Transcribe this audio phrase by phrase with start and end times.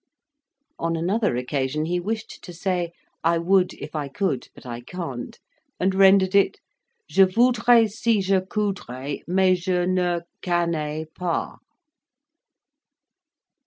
[0.79, 2.91] On another occasion, he wished to say
[3.23, 5.37] "I would if I could, but I can't,"
[5.79, 6.57] and rendered it,
[7.07, 11.59] "Je voudrais si je coudrais, mais je ne cannais pas."